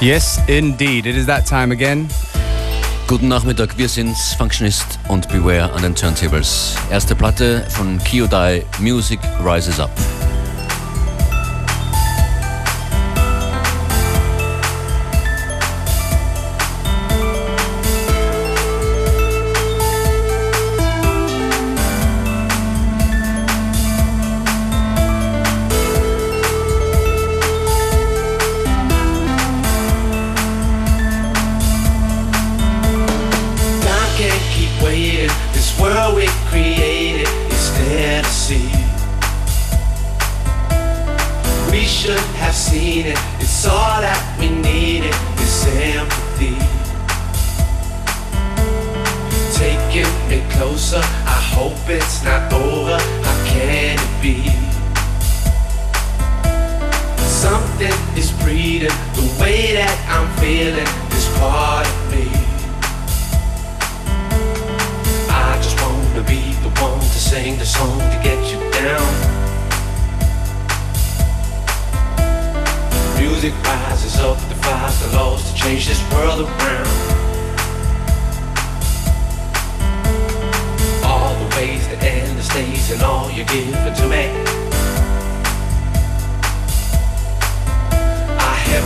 Yes, 0.00 0.40
indeed. 0.48 1.04
It 1.04 1.14
is 1.14 1.26
that 1.26 1.44
time 1.44 1.72
again. 1.72 2.08
Guten 3.06 3.28
Nachmittag, 3.28 3.76
wir 3.76 3.88
sind 3.88 4.16
Functionist 4.38 4.98
und 5.08 5.28
Beware 5.28 5.70
an 5.74 5.82
den 5.82 5.94
Turntables. 5.94 6.74
Erste 6.90 7.14
Platte 7.14 7.66
von 7.68 7.98
Kyodai, 7.98 8.64
Music 8.78 9.20
Rises 9.44 9.78
Up. 9.78 9.90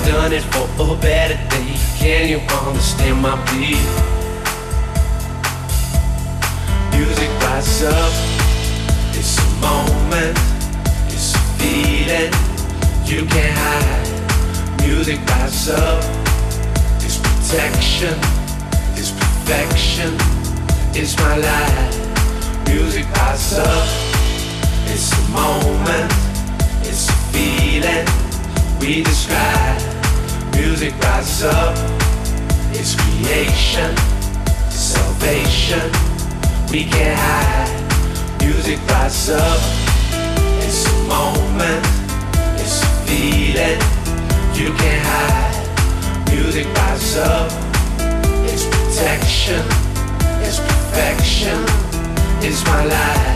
done 0.06 0.33
it 0.34 0.42
for 0.52 0.92
a 0.92 0.97
better 0.97 1.34
day. 1.48 1.74
Can 1.98 2.28
you 2.28 2.38
understand 2.38 3.22
my 3.22 3.36
beat? 3.48 3.80
Music 6.92 7.30
rises 7.41 7.84
up. 7.84 8.12
It's 9.16 9.38
a 9.38 9.48
moment. 9.64 10.36
It's 11.08 11.34
a 11.34 11.38
feeling 11.58 12.33
you 13.06 13.24
can't 13.27 13.56
hide. 13.56 14.86
Music 14.86 15.19
rises 15.27 15.70
up. 15.70 16.05
It's 17.00 17.18
protection. 17.18 18.14
It's 18.98 19.11
perfection. 19.11 20.12
It's 20.92 21.16
my 21.16 21.36
life. 21.36 22.68
Music 22.68 23.06
rises 23.16 23.58
up. 23.58 23.89
It's 24.86 25.12
a 25.12 25.22
moment. 25.30 26.12
It's 26.83 27.08
a 27.08 27.17
feeling 27.33 28.06
we 28.80 29.02
describe 29.02 29.93
Music 30.57 30.95
rises 31.03 31.45
up, 31.45 31.77
it's 32.73 32.95
creation, 32.95 33.97
salvation. 34.70 35.91
We 36.70 36.85
can't 36.85 37.19
hide. 37.19 38.41
Music 38.41 38.79
rises 38.89 39.31
up, 39.31 39.61
it's 40.63 40.87
a 40.87 40.95
moment, 41.09 41.85
it's 42.61 42.83
a 42.83 42.87
feeling. 43.07 43.81
You 44.55 44.73
can't 44.75 45.03
hide. 45.03 46.31
Music 46.31 46.67
rises 46.77 47.17
up, 47.19 47.51
it's 48.51 48.65
protection, 48.65 49.63
it's 50.42 50.59
perfection, 50.61 51.59
it's 52.42 52.65
my 52.67 52.85
life. 52.85 53.33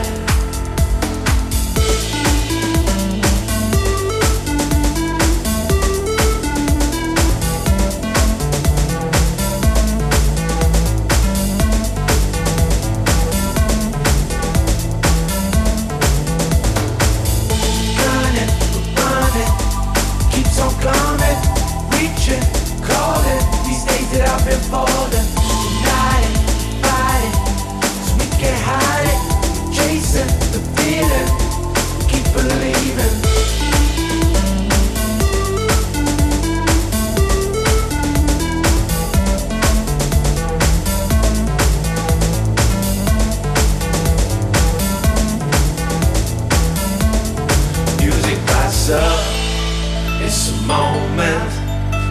moment. 50.69 51.51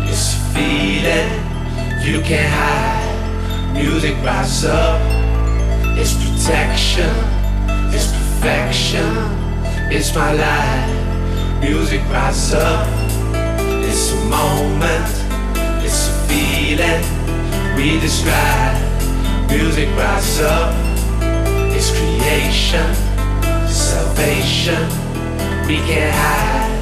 Is 0.09 0.33
a 0.33 0.39
feeling 0.55 1.29
you 2.01 2.21
can't 2.21 2.51
hide. 2.51 3.73
Music 3.73 4.15
rises 4.25 4.65
up, 4.65 4.99
it's 5.99 6.13
protection, 6.17 7.13
it's 7.93 8.07
perfection, 8.17 9.09
it's 9.93 10.15
my 10.15 10.33
life. 10.33 11.61
Music 11.61 12.01
rises 12.09 12.55
up, 12.55 12.87
it's 13.85 14.13
a 14.13 14.19
moment, 14.25 15.09
it's 15.85 16.09
a 16.09 16.13
feeling. 16.27 17.03
We 17.77 17.99
describe. 17.99 18.81
Music 19.51 19.87
rises 19.95 20.41
up, 20.41 20.73
it's 21.75 21.91
creation, 21.91 22.89
salvation, 23.67 24.81
we 25.67 25.77
can't 25.85 26.15
hide. 26.15 26.76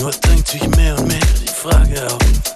nur 0.00 0.10
drängt 0.12 0.48
sich 0.48 0.66
mehr 0.76 0.96
und 0.98 1.08
mehr 1.08 1.20
die 1.42 1.52
Frage 1.52 2.06
auf. 2.06 2.49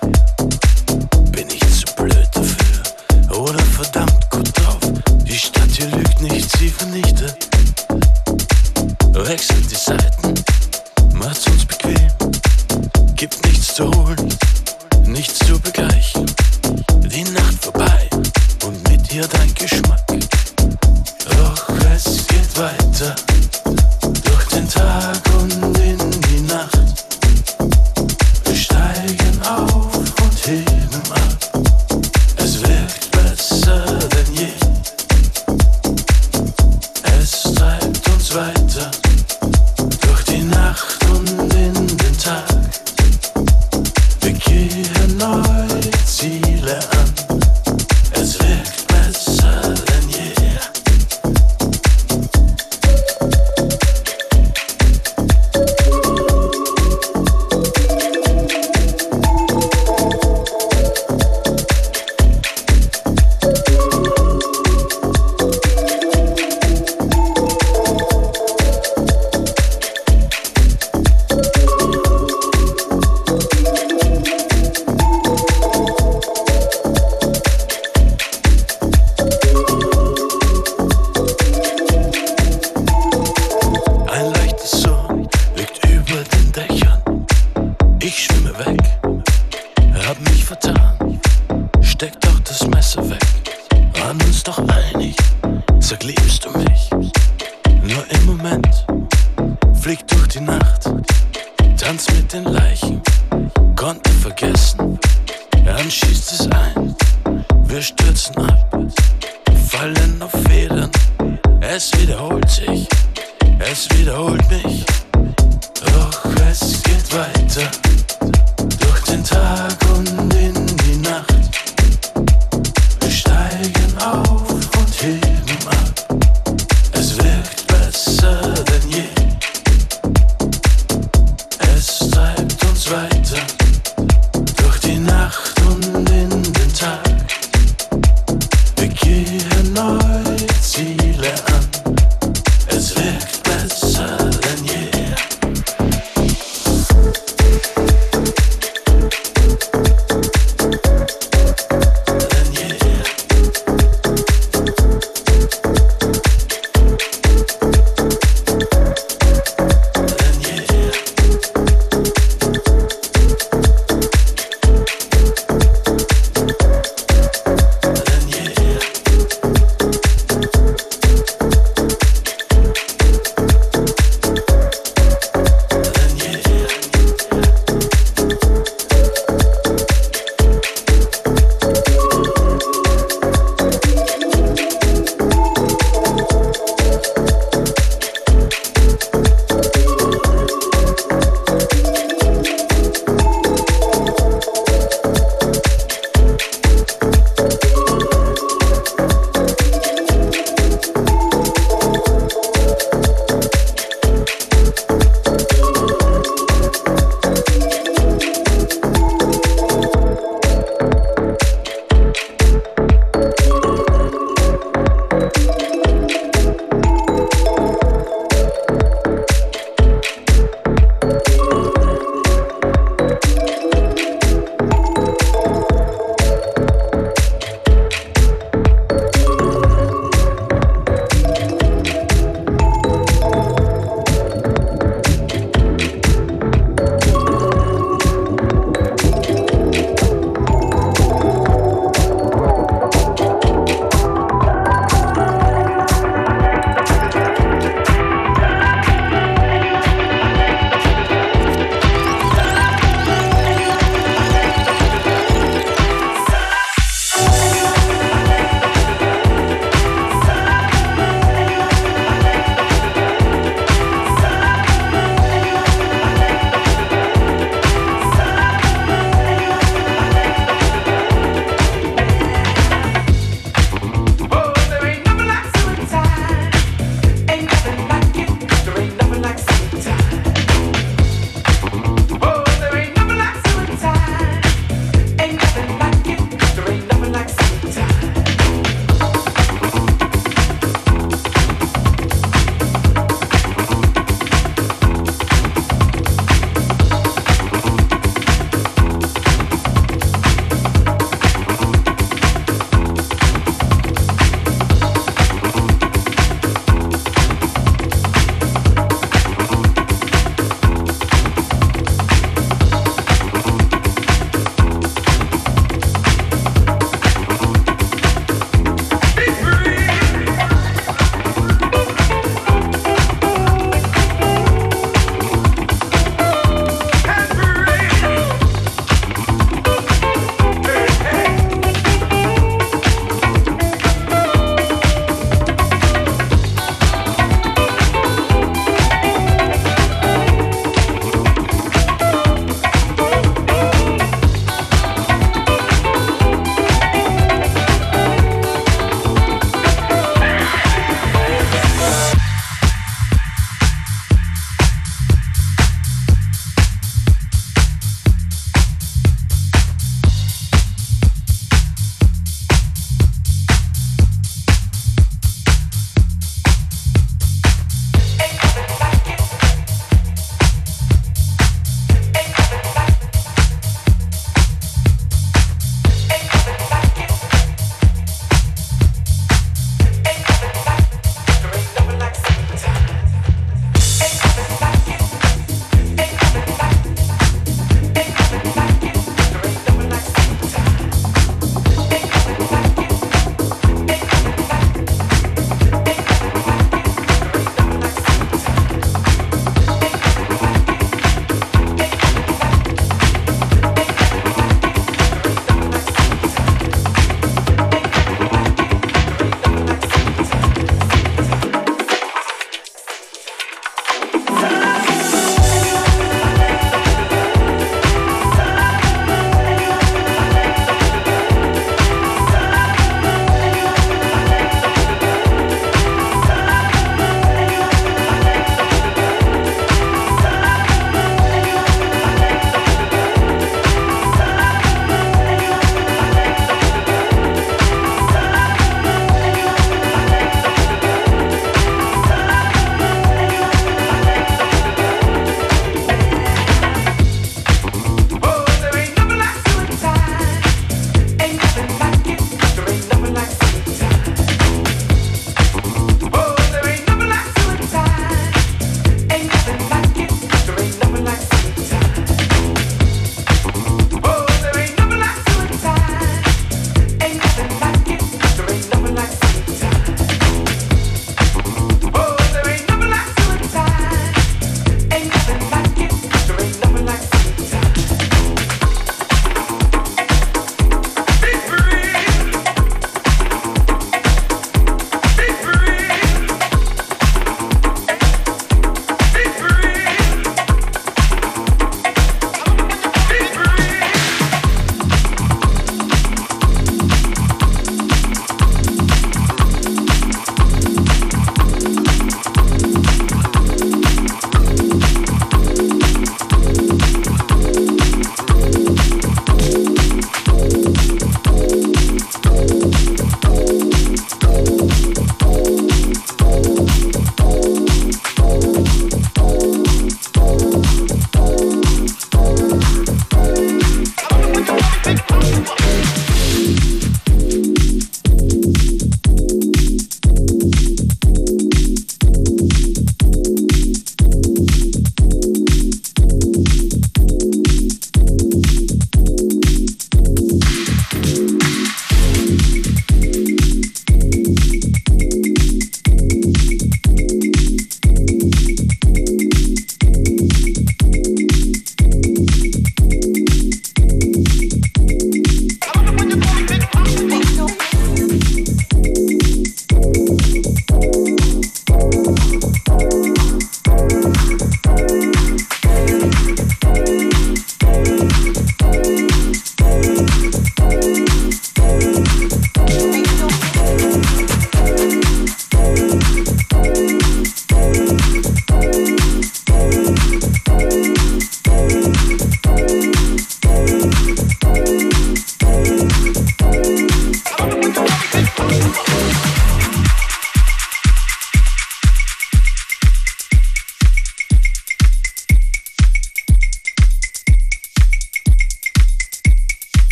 fliegt 99.85 100.11
durch 100.13 100.29
die 100.29 100.41
Nacht. 100.41 101.13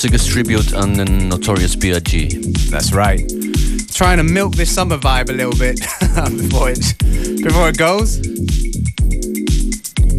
Hausiges 0.00 0.28
Tribute 0.28 0.72
an 0.72 0.96
den 0.96 1.28
Notorious 1.28 1.76
B.I.G. 1.76 2.28
That's 2.70 2.94
right. 2.94 3.20
Trying 3.92 4.16
to 4.16 4.22
milk 4.22 4.56
this 4.56 4.74
summer 4.74 4.96
vibe 4.96 5.28
a 5.28 5.34
little 5.34 5.52
bit 5.58 5.78
before 6.40 6.70
it 6.70 6.96
before 7.44 7.68
it 7.68 7.76
goes. 7.76 8.18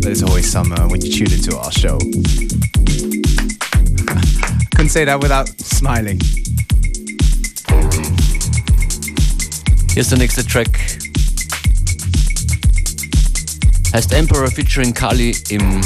There's 0.01 0.21
always 0.21 0.51
summer 0.51 0.87
when 0.87 1.01
you 1.01 1.11
tune 1.11 1.33
into 1.33 1.57
our 1.57 1.71
show. 1.71 1.97
Couldn't 4.75 4.91
say 4.91 5.03
that 5.03 5.19
without 5.19 5.49
smiling. 5.59 6.19
Here's 9.95 10.11
the 10.11 10.17
next 10.19 10.47
Track. 10.47 10.79
Heißt 13.93 14.13
Emperor 14.13 14.51
featuring 14.51 14.93
Kali 14.93 15.35
im 15.49 15.81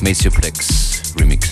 Macioplex 0.00 1.12
Remix. 1.16 1.51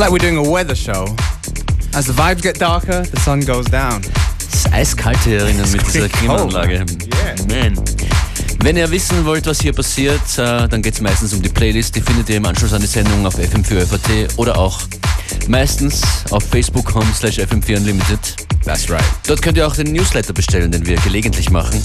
like 0.00 0.10
we're 0.10 0.18
doing 0.18 0.38
a 0.38 0.50
weather 0.50 0.74
show. 0.74 1.04
As 1.92 2.06
the 2.06 2.14
vibes 2.14 2.40
get 2.42 2.58
darker, 2.58 3.02
the 3.02 3.20
sun 3.20 3.40
goes 3.40 3.66
down. 3.66 4.00
Es 4.38 4.54
ist 4.54 4.72
eiskalt 4.72 5.18
hier 5.24 5.40
drinnen 5.40 5.70
mit 5.70 5.86
dieser 5.86 6.08
Klimaanlage. 6.08 6.86
Man. 7.48 7.78
Wenn 8.62 8.76
ihr 8.78 8.90
wissen 8.90 9.24
wollt, 9.26 9.46
was 9.46 9.60
hier 9.60 9.74
passiert, 9.74 10.20
äh, 10.38 10.68
dann 10.68 10.80
geht 10.80 10.94
es 10.94 11.00
meistens 11.02 11.34
um 11.34 11.42
die 11.42 11.50
Playlist. 11.50 11.94
Die 11.96 12.00
findet 12.00 12.30
ihr 12.30 12.38
im 12.38 12.46
Anschluss 12.46 12.72
an 12.72 12.80
die 12.80 12.86
Sendung 12.86 13.26
auf 13.26 13.36
FM4FAT 13.38 14.38
oder 14.38 14.56
auch 14.56 14.80
meistens 15.48 16.00
auf 16.30 16.44
facebook.com 16.44 17.04
slash 17.14 17.38
FM4 17.38 17.76
Unlimited. 17.76 18.36
That's 18.64 18.88
right. 18.88 19.04
Dort 19.26 19.42
könnt 19.42 19.58
ihr 19.58 19.66
auch 19.66 19.76
den 19.76 19.92
Newsletter 19.92 20.32
bestellen, 20.32 20.72
den 20.72 20.86
wir 20.86 20.96
gelegentlich 20.96 21.50
machen. 21.50 21.82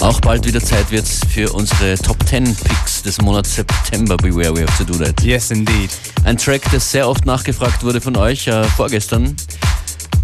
Auch 0.00 0.20
bald 0.20 0.46
wieder 0.46 0.60
Zeit 0.60 0.92
wird 0.92 1.08
für 1.08 1.52
unsere 1.52 1.96
Top 1.98 2.24
10 2.24 2.54
Picks 2.54 3.02
des 3.02 3.20
Monats 3.20 3.56
September. 3.56 4.16
Beware, 4.16 4.54
we 4.54 4.62
have 4.62 4.84
to 4.84 4.84
do 4.84 4.96
that. 5.04 5.20
Yes, 5.22 5.50
indeed. 5.50 5.90
Ein 6.24 6.36
Track, 6.36 6.70
der 6.70 6.80
sehr 6.80 7.08
oft 7.08 7.24
nachgefragt 7.24 7.82
wurde 7.82 8.00
von 8.00 8.16
euch 8.16 8.46
äh, 8.46 8.64
vorgestern, 8.64 9.36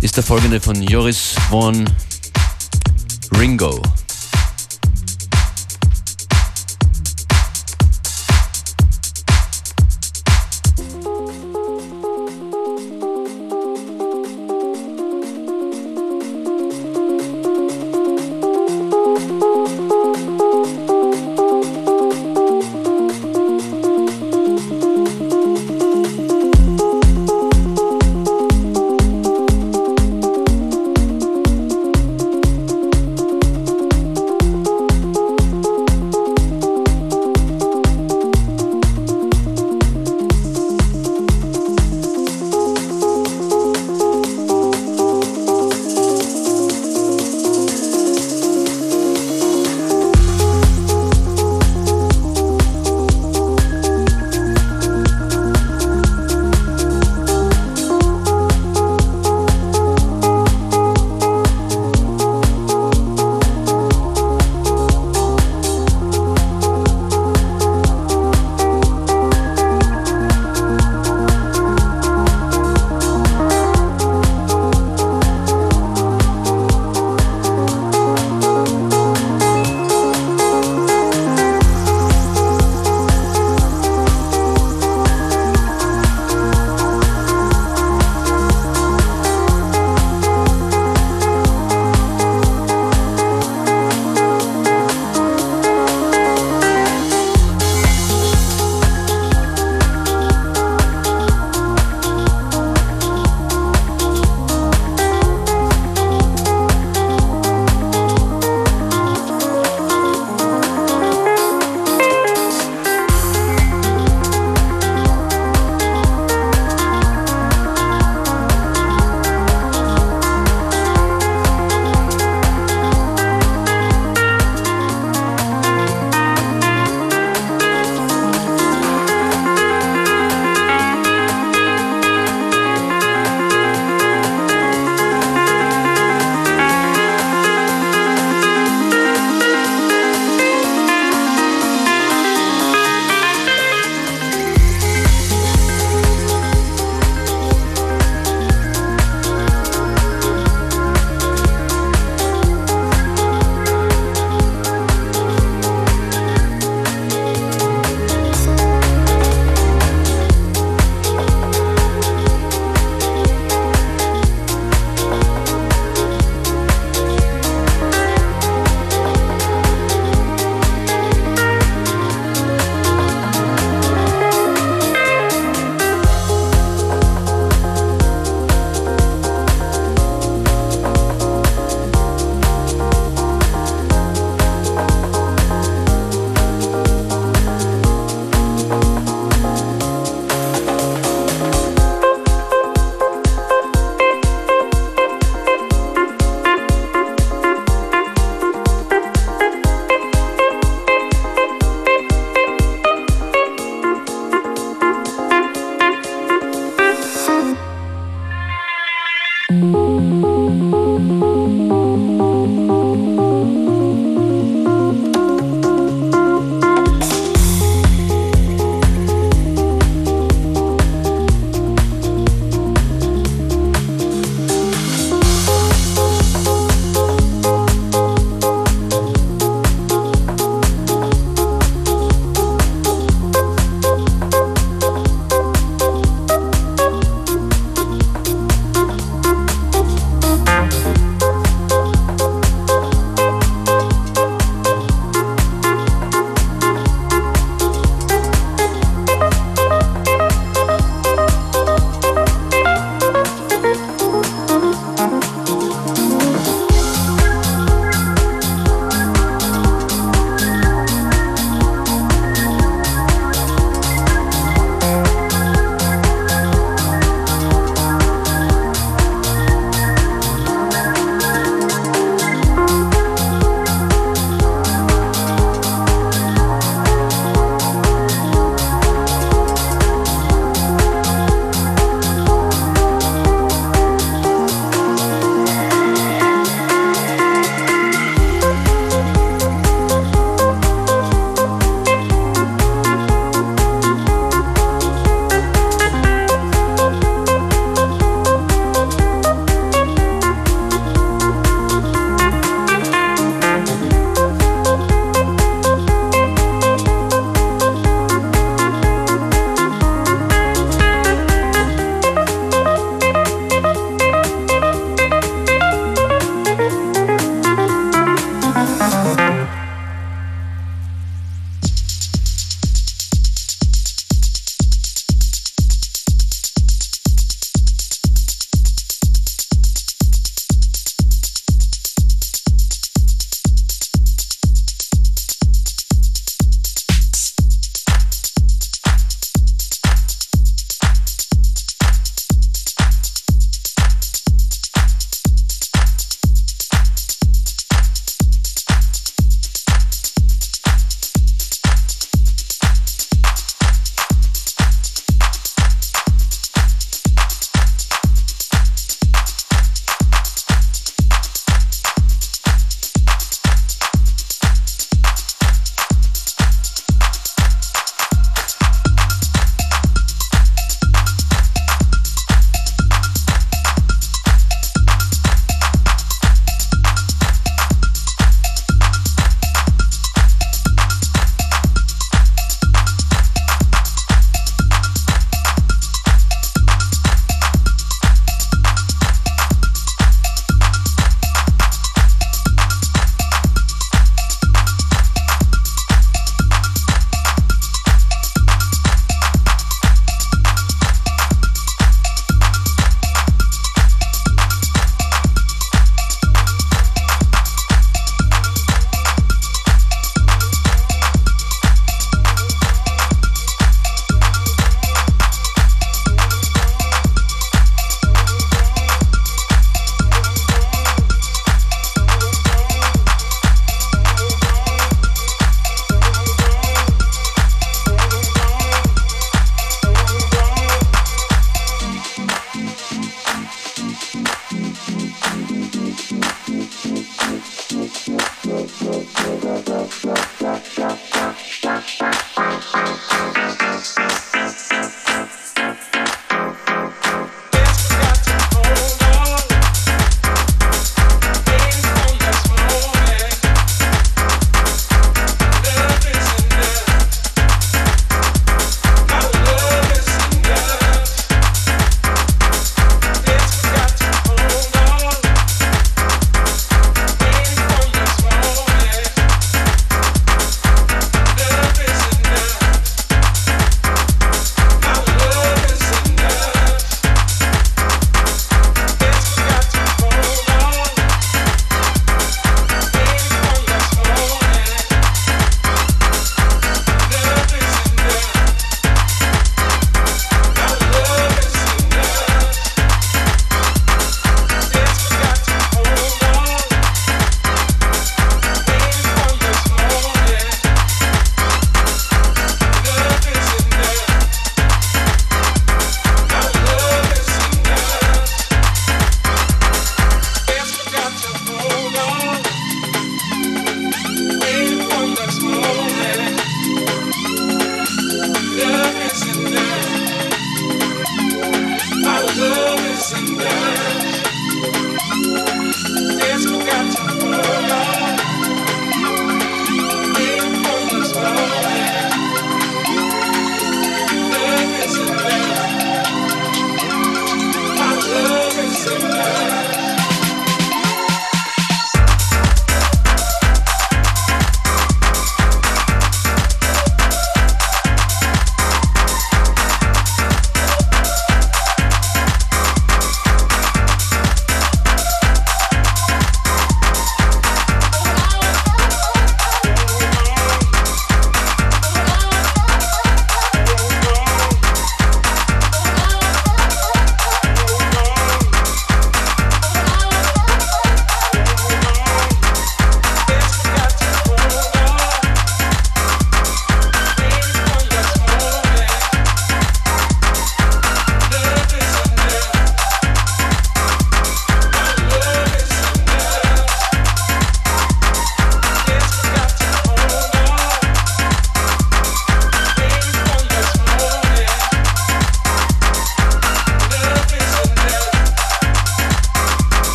ist 0.00 0.16
der 0.16 0.24
folgende 0.24 0.60
von 0.60 0.82
Joris 0.82 1.34
von 1.48 1.84
Ringo. 3.38 3.80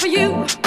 for 0.00 0.06
you. 0.06 0.59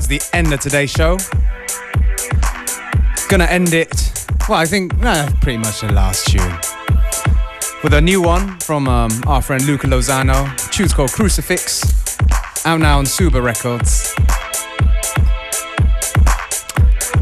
Towards 0.00 0.08
the 0.08 0.36
end 0.36 0.52
of 0.52 0.60
today's 0.60 0.90
show. 0.90 1.18
Gonna 3.28 3.44
end 3.44 3.74
it, 3.74 3.92
well, 4.48 4.58
I 4.58 4.64
think, 4.64 4.96
nah, 4.98 5.28
pretty 5.40 5.58
much 5.58 5.80
the 5.80 5.92
last 5.92 6.28
tune. 6.28 6.58
With 7.82 7.94
a 7.94 8.00
new 8.00 8.22
one 8.22 8.58
from 8.60 8.88
um, 8.88 9.10
our 9.26 9.42
friend 9.42 9.66
Luca 9.66 9.86
Lozano. 9.86 10.46
tune's 10.70 10.94
called 10.94 11.12
Crucifix. 11.12 12.16
Out 12.64 12.80
now 12.80 12.98
on 12.98 13.06
Suba 13.06 13.40
Records. 13.40 14.14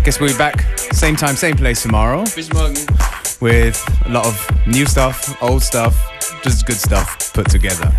Guess 0.04 0.20
we'll 0.20 0.30
be 0.30 0.38
back 0.38 0.60
same 0.92 1.16
time, 1.16 1.36
same 1.36 1.56
place 1.56 1.82
tomorrow. 1.82 2.24
With 3.40 3.78
a 4.06 4.08
lot 4.08 4.26
of 4.26 4.66
new 4.66 4.86
stuff, 4.86 5.40
old 5.42 5.62
stuff, 5.62 5.94
just 6.42 6.66
good 6.66 6.76
stuff 6.76 7.32
put 7.32 7.48
together. 7.48 7.92